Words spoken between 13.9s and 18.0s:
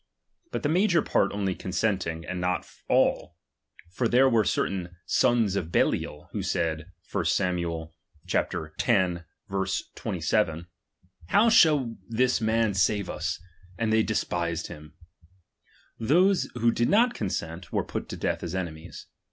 they de spised hint; those who did not consent, were